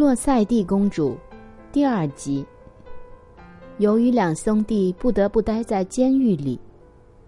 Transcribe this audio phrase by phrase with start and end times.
[0.00, 1.14] 洛塞蒂公主，
[1.70, 2.42] 第二集。
[3.76, 6.58] 由于两兄弟不得不待在监狱里，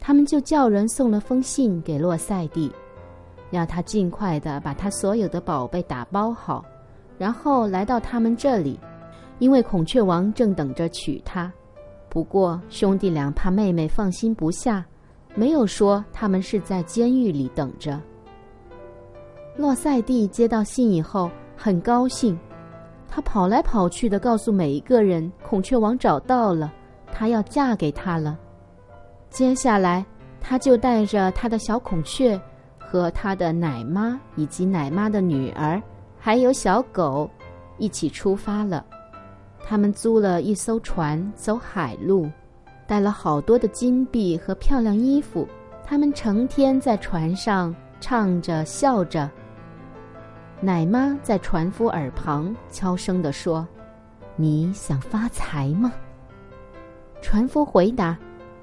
[0.00, 2.72] 他们就叫人送了封信给洛塞蒂，
[3.50, 6.64] 要他尽快的把他所有的宝贝打包好，
[7.18, 8.80] 然后来到他们这里，
[9.38, 11.52] 因为孔雀王正等着娶她。
[12.08, 14.82] 不过兄弟俩怕妹妹放心不下，
[15.34, 18.00] 没有说他们是在监狱里等着。
[19.58, 22.34] 洛塞蒂接到信以后很高兴。
[23.14, 26.72] 他跑来跑去的，告诉每一个人，孔雀王找到了，
[27.12, 28.38] 他要嫁给他了。
[29.28, 30.02] 接下来，
[30.40, 32.40] 他就带着他的小孔雀
[32.78, 35.80] 和他的奶妈以及奶妈的女儿，
[36.18, 37.28] 还有小狗，
[37.76, 38.82] 一起出发了。
[39.62, 42.26] 他们租了一艘船走海路，
[42.86, 45.46] 带了好多的金币和漂亮衣服。
[45.84, 49.30] 他们成天在船上唱着笑着。
[50.64, 53.66] 奶妈在船夫耳旁悄声地说
[54.38, 55.92] ：“你想发财吗？”
[57.20, 58.16] 船夫回答：“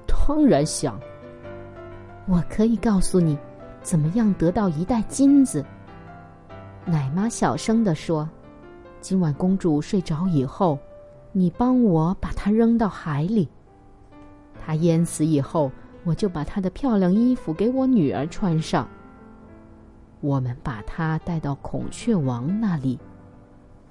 [0.08, 0.98] 当然想。”
[2.26, 3.36] 我可以告诉你，
[3.82, 5.62] 怎么样得到一袋金子。”
[6.86, 8.26] 奶妈小声地说
[9.02, 10.78] ：“今晚公主睡着以后，
[11.32, 13.46] 你帮我把她扔到海里。
[14.64, 15.70] 她淹死以后，
[16.04, 18.88] 我就把她的漂亮衣服给我女儿穿上。”
[20.20, 22.98] 我们把她带到孔雀王那里，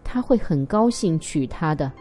[0.03, 1.91] 他会很高兴娶她的。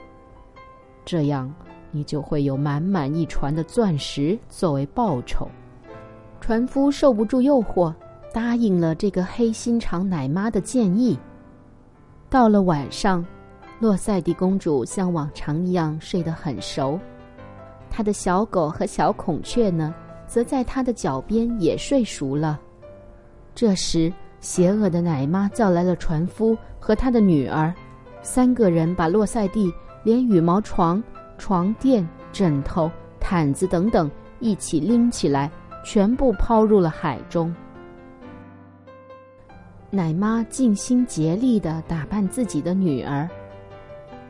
[1.05, 1.53] 这样，
[1.91, 5.49] 你就会有满满一船的钻石作为报酬。
[6.41, 7.93] 船夫受不住诱惑，
[8.33, 11.19] 答应了这个黑心肠奶妈的建议。
[12.31, 13.25] 到了晚上，
[13.81, 17.01] 洛塞蒂公主像往常一样睡得很熟，
[17.89, 19.95] 她的小狗和小孔雀呢，
[20.27, 22.61] 则在她的脚边也睡熟了。
[23.61, 27.75] 这时，邪恶的奶妈叫来了船夫和他的女儿，
[28.23, 29.69] 三个人把洛塞蒂
[30.05, 31.03] 连羽毛床、
[31.39, 35.50] 床垫、枕头、毯子等等一起拎起来，
[35.84, 37.53] 全部抛入了海中。
[39.91, 43.28] 奶妈尽心竭力的打扮自己的女儿，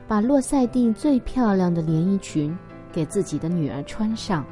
[0.07, 2.57] 把洛塞蒂最漂亮的连衣裙
[2.91, 4.43] 给自己的女儿穿上。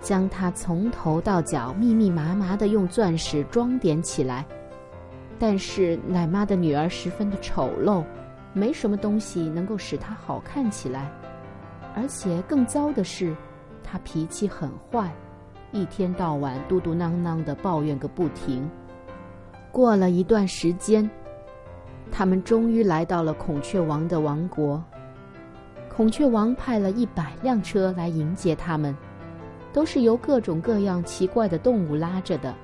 [0.00, 4.44] 将它从头到脚密密麻麻的用钻石装点起来，
[5.38, 8.02] 但是奶妈的女儿十分的丑陋，
[8.52, 11.10] 没什么东西能够使她好看起来，
[11.94, 13.34] 而且更糟的是，
[13.84, 15.12] 她脾气很坏，
[15.70, 18.68] 一天到晚嘟嘟囔囔的抱怨个不停。
[19.70, 21.08] 过了一段时间，
[22.10, 24.82] 他们终于来到了孔雀王的王国，
[25.94, 28.96] 孔雀王派了一百辆车来迎接他们。
[29.72, 32.54] 都是由各种各样奇怪的动物拉着的，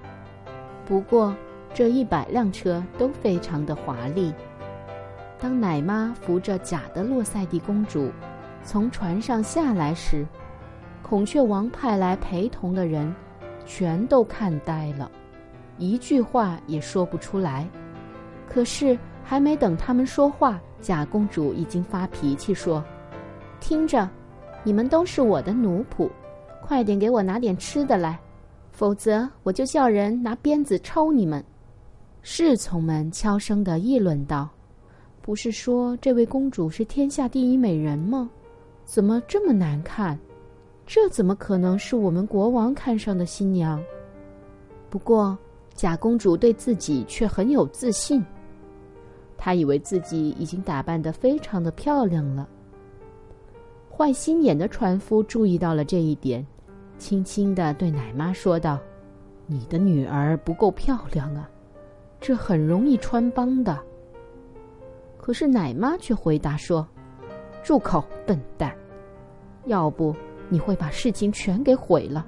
[0.85, 1.35] 不过
[1.73, 4.33] 这一百辆车都非常的华丽。
[5.39, 8.11] 当奶妈扶着假的洛塞蒂公主
[8.65, 10.27] 从船上下来时，
[11.03, 13.15] 孔雀王派来陪同的人
[13.65, 15.11] 全都看呆了，
[15.79, 17.69] 一句话也说不出来。
[18.49, 22.83] 可是还没等他们说话，假公主已经发脾气说
[23.61, 24.09] ：“听着，
[24.65, 26.09] 你们都是我的奴仆。”
[26.67, 28.19] 快点给我拿点吃的来，
[28.73, 31.43] 否则我就叫人拿鞭子抽你们！
[32.23, 34.49] 侍从们悄声的议论道
[35.23, 38.29] ：“不是说这位公主是天下第一美人吗？
[38.85, 40.19] 怎么这么难看？
[40.85, 43.81] 这怎么可能是我们国王看上的新娘？”
[44.91, 45.39] 不过
[45.73, 48.25] 假公主对自己却很有自信，
[49.39, 52.49] 她以为自己已经打扮的非常的漂亮了。
[53.89, 56.45] 坏心眼的船夫注意到了这一点。
[56.99, 58.79] 轻轻的对奶妈说道
[59.47, 61.49] ：“你的女儿不够漂亮啊，
[62.21, 63.79] 这很容易穿帮的。”
[65.19, 66.87] 可是奶妈却回答说
[67.63, 68.75] ：“住口，笨蛋！
[69.67, 70.15] 要不
[70.49, 72.27] 你会把事情全给毁了。”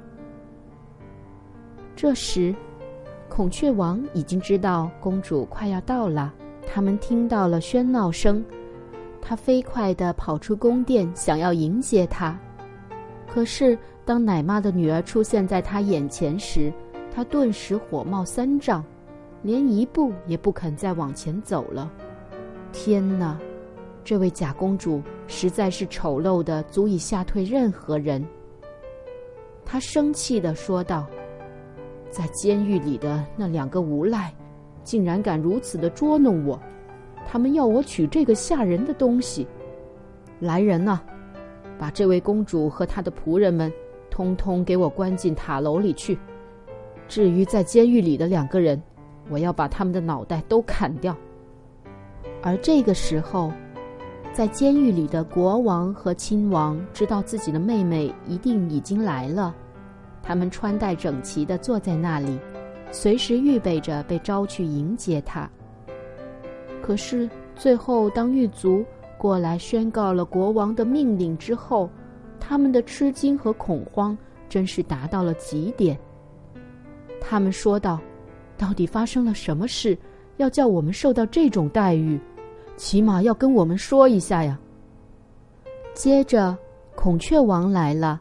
[1.96, 2.54] 这时，
[3.28, 6.34] 孔雀王已经知道公主快要到了，
[6.66, 8.44] 他们听到了喧闹声，
[9.22, 12.38] 他飞快的跑出宫殿，想要迎接她，
[13.26, 13.76] 可是。
[14.08, 16.72] 当奶妈的女儿出现在他眼前时，
[17.14, 18.82] 他顿时火冒三丈，
[19.42, 21.92] 连一步也不肯再往前走了。
[22.72, 23.38] 天哪，
[24.02, 28.26] 这位假公主实在是丑陋的，足以吓退任何人。
[29.62, 31.06] 他生气的说道
[32.08, 34.34] ：“在监狱里的那两个无赖，
[34.82, 36.58] 竟然敢如此的捉弄我！
[37.26, 39.46] 他们要我取这个吓人的东西。
[40.40, 40.98] 来人呐，
[41.78, 43.70] 把这位公主和她的仆人们。”
[44.18, 46.18] 通通给我关进塔楼里去！
[47.06, 48.82] 至于在监狱里的两个人，
[49.30, 51.16] 我要把他们的脑袋都砍掉。
[52.42, 53.52] 而这个时候，
[54.32, 59.54] 在监狱里的国王和亲王知道自己的妹妹一定已经来了，
[60.20, 62.40] 他们穿戴整齐的坐在那里，
[62.90, 65.48] 随时预备着被招去迎接她。
[66.82, 68.84] 可是最后，当狱卒
[69.16, 71.88] 过来宣告了国王的命令之后，
[72.40, 74.16] 他们的吃惊和恐慌
[74.48, 75.98] 真是达到了极点。
[77.20, 78.00] 他们说道
[78.56, 79.96] ：“到底发生了什么事，
[80.36, 82.18] 要叫我们受到这种待遇？
[82.76, 84.58] 起码要跟我们说一下呀！”
[85.94, 86.56] 接着，
[86.94, 88.20] 孔雀王来了，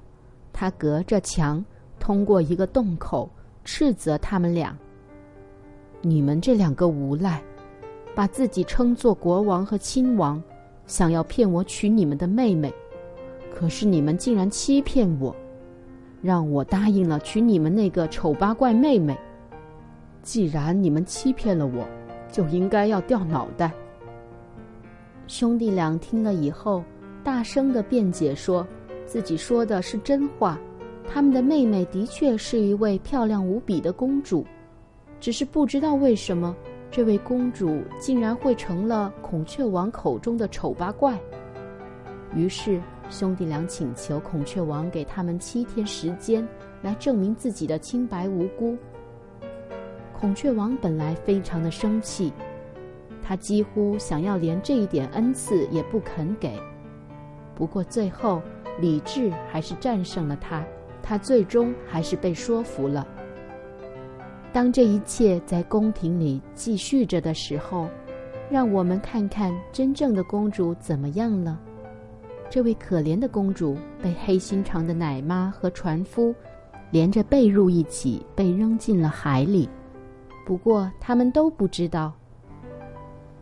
[0.52, 1.64] 他隔着墙
[2.00, 3.30] 通过一个洞口
[3.64, 4.76] 斥责他们俩
[6.02, 7.42] ：“你们这两个无赖！”
[8.16, 10.42] 把自己称作国王和亲王，
[10.88, 12.74] 想要骗我娶你们的妹妹，
[13.58, 15.36] 可是你们竟然欺骗我，
[16.22, 19.18] 让我答应了娶你们那个丑八怪妹妹。
[20.22, 21.84] 既然你们欺骗了我，
[22.32, 23.72] 就应该要掉脑袋。
[25.26, 26.84] 兄弟俩听了以后，
[27.24, 28.64] 大声的辩解说，
[29.08, 30.60] 自己说的是真话，
[31.10, 34.46] 他们的妹妹的确是一位漂亮无比的公主，
[35.20, 36.56] 只是不知道为什么。
[36.92, 41.20] 这位公主竟然会成了孔雀王口中的丑八怪。
[42.38, 42.80] 于是
[43.10, 46.48] 兄弟俩请求孔雀王给他们七天时间
[46.84, 48.78] 来证明自己的清白无辜。
[50.14, 52.32] 孔雀王本来非常的生气，
[53.24, 56.54] 他几乎想要连这一点恩赐也不肯给。
[57.56, 58.40] 不过最后
[58.80, 60.64] 理智还是战胜了他，
[61.02, 63.08] 他最终还是被说服了。
[64.54, 67.90] 当这一切在宫廷里继续着的时候，
[68.50, 71.60] 让我们看看真正的公主怎么样了。
[72.50, 76.34] 这位可怜的公主被黑心肠的奶妈和船夫
[76.92, 79.70] 连着被褥一起被扔进了海里。
[80.46, 82.14] 不过他们都不知道，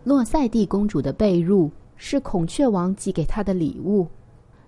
[0.04, 4.08] 洛塞蒂公主的被褥是孔雀王寄给她的礼物，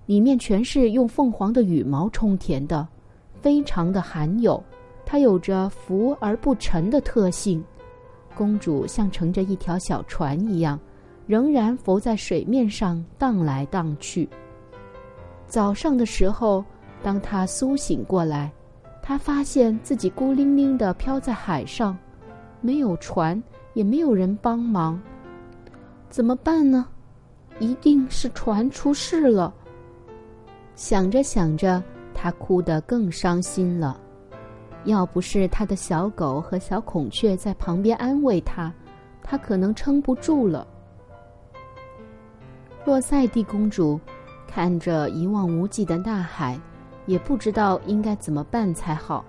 [0.05, 2.87] 里面全是用凤凰的羽毛充填的，
[3.41, 4.63] 非常的罕有。
[5.03, 7.63] 它有着浮而不沉的特性，
[8.35, 10.79] 公主像乘着一条小船一样，
[11.27, 14.27] 仍然浮在水面上荡来荡去。
[15.45, 16.63] 早上的时候，
[17.03, 18.51] 当他苏醒过来，
[19.03, 21.97] 他发现自己孤零零的飘在海上，
[22.61, 23.41] 没有船，
[23.73, 24.99] 也没有人帮忙，
[26.09, 26.87] 怎么办呢？
[27.59, 29.53] 一定是船出事了。
[30.75, 31.83] 想着想着，
[32.13, 33.99] 他哭得更伤心了。
[34.85, 38.71] 要不是他的小狗和小孔雀在旁边安慰他，
[39.21, 40.65] 他可能撑不住了。
[42.87, 43.99] 洛塞蒂公主
[44.47, 46.57] 看着一望无际的大海，
[47.05, 49.25] 也不知道应该怎么办才好。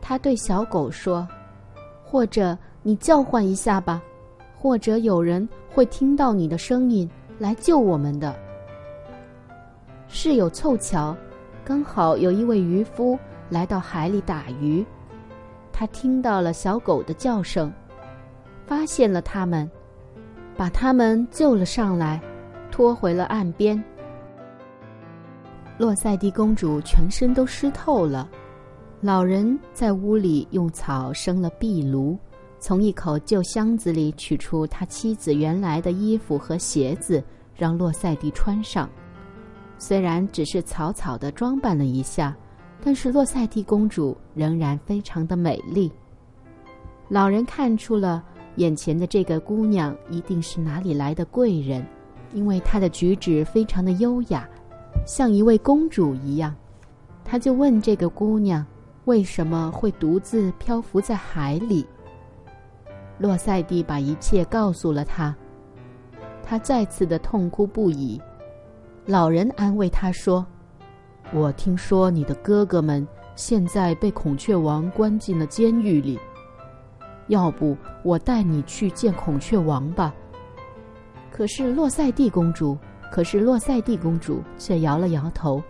[0.00, 1.24] 她对小狗说
[2.02, 4.02] ：“或者你叫唤一下吧，
[4.58, 7.08] 或者有人会听到你的声音
[7.38, 8.34] 来救我们的。”
[10.10, 11.16] 事有凑巧，
[11.64, 13.16] 刚好有一位渔夫。
[13.48, 14.84] 来到海里打鱼，
[15.72, 17.72] 他听到了小狗的叫声，
[18.66, 19.70] 发现了他们，
[20.56, 22.20] 把他们救了上来，
[22.72, 23.80] 拖回了岸边。
[25.78, 28.28] 洛塞蒂公主全身都湿透了，
[29.00, 32.18] 老人在屋里用草生了壁炉，
[32.58, 37.22] 从一口旧箱子里取出他妻子原来的衣服和鞋子，
[37.54, 38.90] 让洛塞蒂穿上。
[39.78, 42.36] 虽然只是草草的装扮了一下。
[42.84, 45.88] 但是洛塞蒂公主仍然非常的美丽。
[47.08, 48.24] 老人看出了
[48.56, 51.86] 眼前的这个姑娘一定是哪里来的贵人，
[52.32, 54.48] 因为她的举止非常的优雅，
[55.06, 56.54] 像一位公主一样。
[57.24, 58.66] 他就问这个姑娘
[59.04, 61.86] 为什么会独自漂浮在海里。
[63.18, 65.34] 洛塞蒂把一切告诉了他，
[66.42, 68.20] 他再次的痛哭不已。
[69.06, 70.44] 老人安慰他说。
[71.32, 76.18] 我听说你的哥哥们现在被孔雀王关进了监狱里，
[77.28, 80.12] 要不我带你去见孔雀王吧？
[81.32, 82.76] 可是洛塞蒂公主，
[83.10, 85.62] 可是洛塞蒂公主却摇了摇头。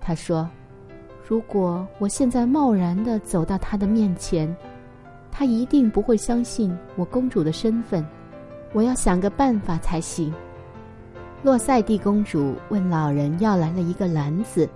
[0.00, 0.46] 她说
[1.26, 4.54] ：“如果我现在贸然的走到他的面前，
[5.30, 8.04] 他一定不会相信我公主的身份。
[8.72, 10.34] 我要想个办法才行。”
[11.42, 14.68] 洛塞蒂公主问老人要来了一个篮子。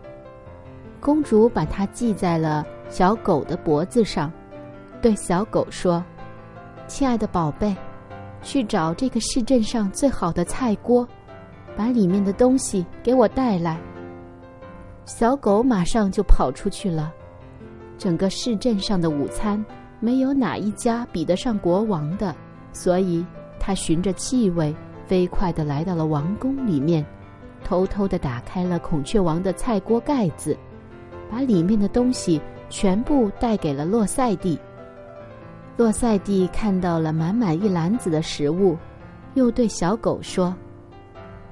[1.00, 4.32] 公主把它系在了小狗的脖子上，
[5.02, 6.02] 对小狗说
[6.86, 7.76] ：“亲爱的宝贝，
[8.42, 11.06] 去找这个市镇上最好的菜锅，
[11.76, 13.78] 把里面的东西给我带来。”
[15.04, 17.12] 小狗马上就跑出去了。
[17.96, 19.64] 整个市镇上的午餐，
[20.00, 22.34] 没有哪一家比得上国王的，
[22.72, 23.24] 所以
[23.58, 24.74] 他循着气味
[25.06, 27.04] 飞快的来到了王宫里面，
[27.64, 30.56] 偷偷的打开了孔雀王的菜锅盖子，
[31.30, 32.40] 把里面的东西
[32.70, 34.58] 全部带给了洛塞蒂。
[35.78, 38.76] 洛塞蒂看到了满满一篮子的食物，
[39.34, 40.52] 又对小狗说：“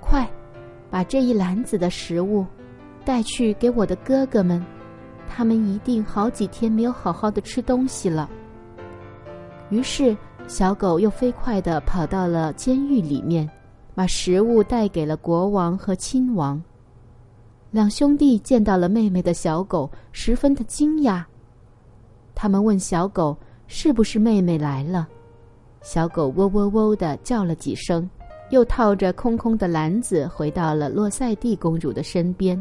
[0.02, 0.28] 快，
[0.90, 2.44] 把这一篮子的食物
[3.04, 4.60] 带去给我的哥哥们，
[5.28, 8.28] 他们一定好几天没有好好的吃东西了。”
[9.70, 10.16] 于是，
[10.48, 13.48] 小狗又飞快的跑到了监狱里面，
[13.94, 16.60] 把食物带给了国王和亲王。
[17.70, 21.22] 两兄弟见到了妹妹的小狗，十分的惊讶。
[22.34, 23.38] 他们问小狗。
[23.66, 25.08] 是不是妹妹来了？
[25.82, 28.08] 小狗喔喔喔的叫了几声，
[28.50, 32.60] 又套着空空的篮子回到了洛塞蒂公主的身边。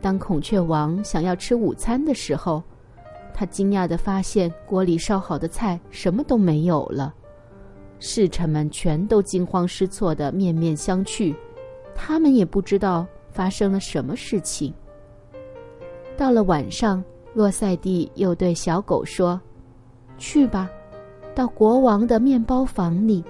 [0.00, 2.62] 当孔雀王想要吃午餐的时候，
[3.34, 7.14] 他惊讶的发现锅里烧好的菜什么都没有了。
[7.98, 11.34] 侍臣们全都惊慌失措的面面相觑，
[11.94, 14.72] 他们也不知道发生了什么事情。
[16.16, 17.02] 到了晚上，
[17.32, 19.40] 洛塞蒂又对小狗说。
[20.22, 20.70] 去吧，
[21.34, 23.24] 到国王的面包房里，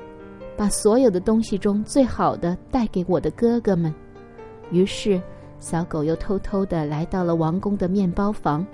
[0.59, 3.93] 把所有的东西中最好的带给我的哥哥们。
[4.71, 5.19] 于是，
[5.59, 8.65] 小狗又偷偷的来到了王宫的面包房，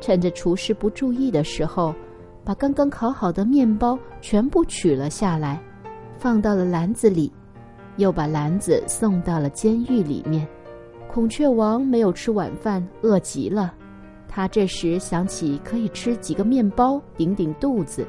[0.00, 1.94] 趁着厨师不注意的时候，
[2.42, 5.62] 把刚刚烤好的面包全部取了下来，
[6.16, 7.30] 放到了篮子里，
[7.98, 10.48] 又把篮子送到了监狱里面。
[11.12, 13.74] 孔雀王没有吃晚饭，饿极了。
[14.36, 18.06] 他这时想起可以吃几个面包顶顶肚子，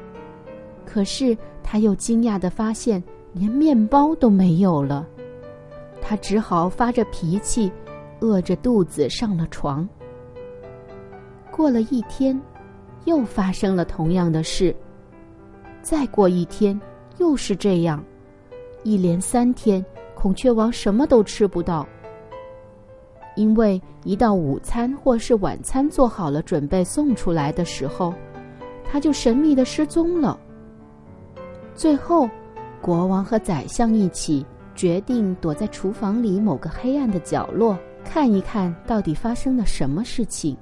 [0.85, 5.07] 可是他又惊讶的发现连面包都没有了。
[6.01, 7.71] 他只好发着脾气，
[8.19, 9.87] 饿着肚子上了床。
[11.49, 12.37] 过了一天，
[13.05, 14.75] 又发生了同样的事。
[15.81, 16.77] 再过一天，
[17.19, 18.03] 又是这样，
[18.83, 21.87] 一连三天，孔雀王什么都吃不到。
[23.37, 28.13] 因为一到午餐或是晚餐做好了准备送出来的时候，
[28.83, 30.37] 他就神秘的失踪了。
[31.75, 32.27] 最后，
[32.81, 40.57] 国王和宰相一起决定躲在厨房里某个黑暗的角落，看一看到底发生了什么事情。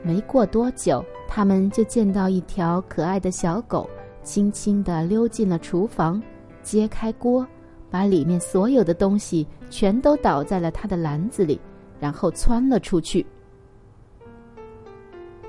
[0.00, 3.90] 没过多久，他们就见到一条可爱的小狗，
[4.22, 6.22] 轻轻的溜进了厨房，
[6.62, 7.44] 揭开锅。
[7.90, 11.60] 把里面所有的东西全都倒在了他的篮子里，
[11.98, 13.24] 然后窜了出去。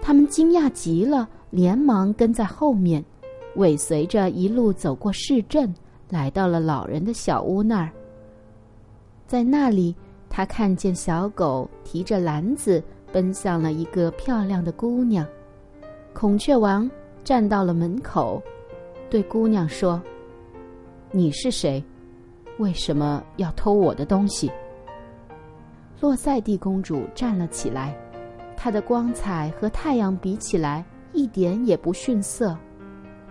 [0.01, 3.03] 他们惊讶极了，连忙跟在后面，
[3.55, 5.73] 尾随着一路走过市镇，
[6.09, 7.91] 来到了老人的小屋那儿。
[9.27, 9.95] 在那里，
[10.29, 12.81] 他看见小狗提着篮子
[13.11, 15.25] 奔向了一个漂亮的姑娘。
[16.13, 16.89] 孔雀王
[17.23, 18.41] 站到了门口，
[19.09, 20.01] 对姑娘说
[21.11, 21.83] ：“你是谁？”
[22.59, 24.51] 为什么要偷我的东西？
[26.01, 27.97] 洛塞蒂公主站了起来，
[28.57, 32.57] 她的光彩和太阳比起来一点也不逊色。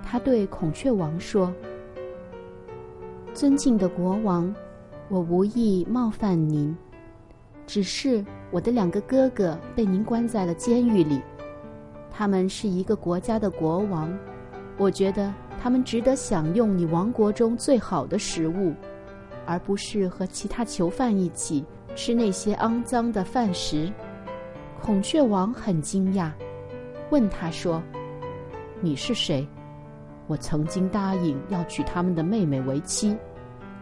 [0.02, 1.52] 她对孔雀王说
[3.34, 4.50] ：“尊敬的国王，
[5.10, 6.74] 我无意冒犯您，
[7.66, 11.20] 只是我的两个哥哥被您关在了监狱里，
[12.10, 14.10] 他们是一个国家的国王，
[14.78, 15.30] 我觉得
[15.60, 18.72] 他们值得享用你王国中最好的食物。”
[19.48, 21.64] 而不是和其他囚犯一起
[21.96, 23.90] 吃那些肮脏的饭食。
[24.82, 26.30] 孔雀王很惊讶，
[27.10, 27.82] 问他说
[28.82, 29.48] ：“你是谁？”
[30.28, 33.16] 我曾经答应要娶他们的妹妹为妻，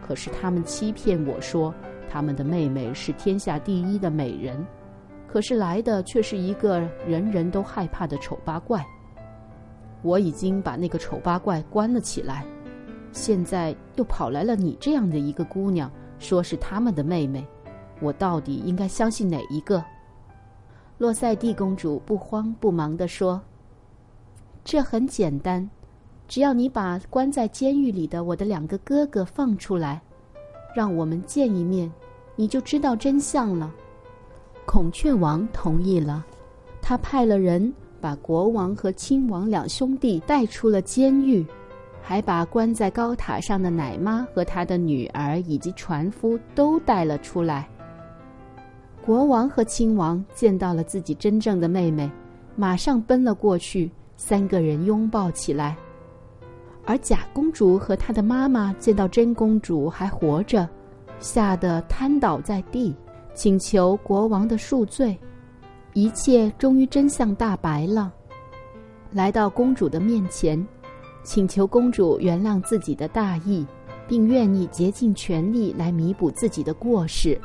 [0.01, 1.75] 可是他们欺骗我说
[2.09, 4.65] 他们的妹妹是天下第一的美人，
[5.27, 8.81] 可是来的却是一个人人都害怕的丑八怪。
[10.01, 12.45] 我已经把那个丑八怪关了起来。
[13.17, 17.43] 现在又跑来了你这样的一个姑娘，说是他们的妹妹，
[17.99, 19.83] 我到底应该相信哪一个？
[20.99, 23.41] 洛塞蒂公主不慌不忙地说
[24.63, 25.67] ：“这很简单，
[26.27, 29.99] 只要你把关在监狱里的我的两个哥哥放出来，
[30.75, 31.91] 让我们见一面，
[32.35, 33.73] 你就知道真相了。”
[34.63, 36.23] 孔雀王同意了，
[36.83, 41.43] 他派了人把国王和亲王两兄弟带出了监狱。
[42.01, 47.67] 还把关在高塔上的奶妈和他的女儿以及船夫都带了出来。
[49.05, 52.09] 国王和亲王见到了自己真正的妹妹，
[52.55, 55.77] 马上奔了过去，三个人拥抱起来。
[56.85, 60.67] 而假公主和她的妈妈见到真公主还活着，
[61.19, 62.95] 吓得瘫倒在地，
[63.33, 65.17] 请求国王的恕罪。
[65.93, 68.13] 一切终于真相大白了，
[69.11, 70.65] 来到公主的面前。
[71.27, 73.67] 请求公主原谅自己的大意，
[74.07, 77.37] 并愿意竭尽全力来弥补自己的过失。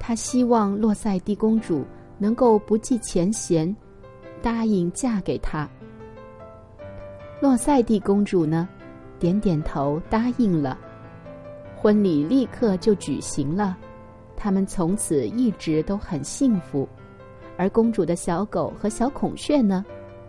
[0.00, 1.84] 他希望洛塞蒂公主
[2.18, 3.74] 能够不计前嫌，
[4.42, 5.70] 答应嫁给他。
[7.40, 8.68] 洛塞蒂公主呢，
[9.20, 10.76] 点点头答应了。
[11.76, 13.78] 婚礼立刻就举行了，
[14.36, 16.88] 他们从此一直都很幸福。
[17.56, 19.84] 而公主的小狗和小孔雀呢，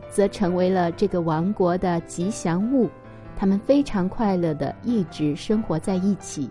[0.10, 2.90] 则成为了这个王国的吉祥物。
[3.38, 6.50] 他们非常快乐的一直生活在一起。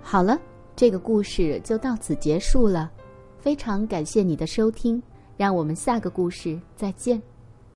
[0.00, 0.38] 好了，
[0.76, 2.90] 这个故事就到此结束了。
[3.38, 5.02] 非常感谢你的收听，
[5.36, 7.20] 让我们下个故事再见。